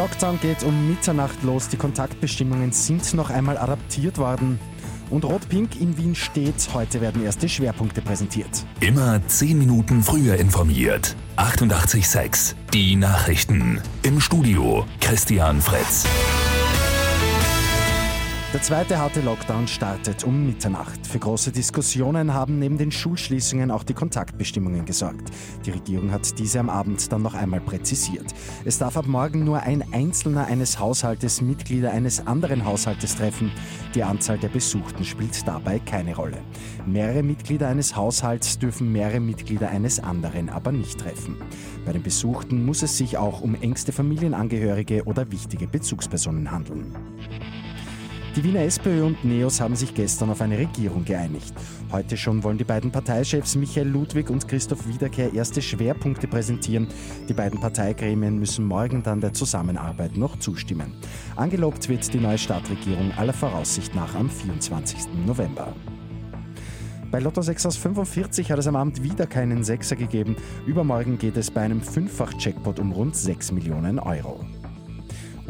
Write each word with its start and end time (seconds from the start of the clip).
Lockdown 0.00 0.40
geht 0.40 0.62
um 0.62 0.88
Mitternacht 0.88 1.42
los. 1.42 1.68
Die 1.68 1.76
Kontaktbestimmungen 1.76 2.72
sind 2.72 3.12
noch 3.12 3.28
einmal 3.28 3.58
adaptiert 3.58 4.16
worden. 4.16 4.58
Und 5.10 5.26
Rot-Pink 5.26 5.78
in 5.78 5.98
Wien 5.98 6.14
steht. 6.14 6.70
Heute 6.72 7.02
werden 7.02 7.22
erste 7.22 7.50
Schwerpunkte 7.50 8.00
präsentiert. 8.00 8.64
Immer 8.80 9.20
10 9.26 9.58
Minuten 9.58 10.02
früher 10.02 10.36
informiert. 10.36 11.16
88,6. 11.36 12.54
Die 12.72 12.96
Nachrichten. 12.96 13.82
Im 14.02 14.22
Studio 14.22 14.86
Christian 15.02 15.60
Fretz. 15.60 16.06
Der 18.52 18.60
zweite 18.60 18.98
harte 18.98 19.20
Lockdown 19.20 19.68
startet 19.68 20.24
um 20.24 20.44
Mitternacht. 20.44 21.06
Für 21.06 21.20
große 21.20 21.52
Diskussionen 21.52 22.34
haben 22.34 22.58
neben 22.58 22.78
den 22.78 22.90
Schulschließungen 22.90 23.70
auch 23.70 23.84
die 23.84 23.94
Kontaktbestimmungen 23.94 24.84
gesorgt. 24.84 25.30
Die 25.64 25.70
Regierung 25.70 26.10
hat 26.10 26.36
diese 26.36 26.58
am 26.58 26.68
Abend 26.68 27.12
dann 27.12 27.22
noch 27.22 27.34
einmal 27.34 27.60
präzisiert. 27.60 28.34
Es 28.64 28.76
darf 28.76 28.96
ab 28.96 29.06
morgen 29.06 29.44
nur 29.44 29.60
ein 29.60 29.84
Einzelner 29.92 30.46
eines 30.46 30.80
Haushaltes 30.80 31.40
Mitglieder 31.40 31.92
eines 31.92 32.26
anderen 32.26 32.64
Haushaltes 32.64 33.14
treffen. 33.14 33.52
Die 33.94 34.02
Anzahl 34.02 34.38
der 34.38 34.48
Besuchten 34.48 35.04
spielt 35.04 35.46
dabei 35.46 35.78
keine 35.78 36.16
Rolle. 36.16 36.38
Mehrere 36.86 37.22
Mitglieder 37.22 37.68
eines 37.68 37.94
Haushalts 37.94 38.58
dürfen 38.58 38.90
mehrere 38.90 39.20
Mitglieder 39.20 39.68
eines 39.68 40.00
anderen 40.00 40.48
aber 40.48 40.72
nicht 40.72 40.98
treffen. 40.98 41.36
Bei 41.86 41.92
den 41.92 42.02
Besuchten 42.02 42.64
muss 42.64 42.82
es 42.82 42.98
sich 42.98 43.16
auch 43.16 43.42
um 43.42 43.54
engste 43.54 43.92
Familienangehörige 43.92 45.04
oder 45.04 45.30
wichtige 45.30 45.68
Bezugspersonen 45.68 46.50
handeln. 46.50 46.96
Die 48.36 48.44
Wiener 48.44 48.60
SPÖ 48.60 49.02
und 49.02 49.24
NEOS 49.24 49.60
haben 49.60 49.74
sich 49.74 49.92
gestern 49.92 50.30
auf 50.30 50.40
eine 50.40 50.56
Regierung 50.56 51.04
geeinigt. 51.04 51.52
Heute 51.90 52.16
schon 52.16 52.44
wollen 52.44 52.58
die 52.58 52.64
beiden 52.64 52.92
Parteichefs 52.92 53.56
Michael 53.56 53.88
Ludwig 53.88 54.30
und 54.30 54.46
Christoph 54.46 54.86
Wiederkehr 54.86 55.34
erste 55.34 55.60
Schwerpunkte 55.60 56.28
präsentieren. 56.28 56.86
Die 57.28 57.34
beiden 57.34 57.58
Parteigremien 57.58 58.38
müssen 58.38 58.66
morgen 58.66 59.02
dann 59.02 59.20
der 59.20 59.32
Zusammenarbeit 59.32 60.16
noch 60.16 60.38
zustimmen. 60.38 60.94
Angelobt 61.34 61.88
wird 61.88 62.14
die 62.14 62.20
neue 62.20 62.38
Stadtregierung 62.38 63.10
aller 63.16 63.32
Voraussicht 63.32 63.96
nach 63.96 64.14
am 64.14 64.30
24. 64.30 65.08
November. 65.26 65.74
Bei 67.10 67.18
Lotto 67.18 67.42
6 67.42 67.66
aus 67.66 67.76
45 67.78 68.52
hat 68.52 68.60
es 68.60 68.68
am 68.68 68.76
Abend 68.76 69.02
wieder 69.02 69.26
keinen 69.26 69.64
Sechser 69.64 69.96
gegeben. 69.96 70.36
Übermorgen 70.66 71.18
geht 71.18 71.36
es 71.36 71.50
bei 71.50 71.62
einem 71.62 71.80
Fünffach-Jackpot 71.80 72.78
um 72.78 72.92
rund 72.92 73.16
6 73.16 73.50
Millionen 73.50 73.98
Euro. 73.98 74.44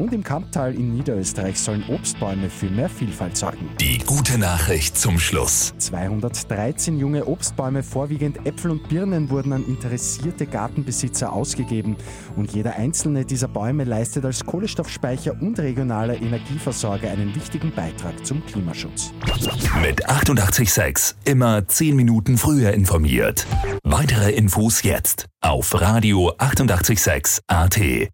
Und 0.01 0.13
im 0.13 0.23
Kamptal 0.23 0.73
in 0.73 0.95
Niederösterreich 0.95 1.59
sollen 1.59 1.83
Obstbäume 1.87 2.49
für 2.49 2.71
mehr 2.71 2.89
Vielfalt 2.89 3.37
sorgen. 3.37 3.69
Die 3.79 3.99
gute 3.99 4.39
Nachricht 4.39 4.97
zum 4.97 5.19
Schluss. 5.19 5.75
213 5.77 6.97
junge 6.97 7.27
Obstbäume, 7.27 7.83
vorwiegend 7.83 8.43
Äpfel 8.47 8.71
und 8.71 8.89
Birnen, 8.89 9.29
wurden 9.29 9.53
an 9.53 9.63
interessierte 9.63 10.47
Gartenbesitzer 10.47 11.31
ausgegeben. 11.31 11.97
Und 12.35 12.51
jeder 12.51 12.77
einzelne 12.77 13.25
dieser 13.25 13.47
Bäume 13.47 13.83
leistet 13.83 14.25
als 14.25 14.43
Kohlenstoffspeicher 14.43 15.39
und 15.39 15.59
regionaler 15.59 16.19
Energieversorger 16.19 17.11
einen 17.11 17.35
wichtigen 17.35 17.71
Beitrag 17.71 18.25
zum 18.25 18.43
Klimaschutz. 18.47 19.13
Mit 19.83 20.09
88,6 20.09 21.13
immer 21.25 21.67
10 21.67 21.95
Minuten 21.95 22.39
früher 22.39 22.73
informiert. 22.73 23.45
Weitere 23.83 24.31
Infos 24.31 24.81
jetzt 24.81 25.27
auf 25.41 25.79
Radio 25.79 26.31
88,6 26.39 27.41
AT. 27.45 28.09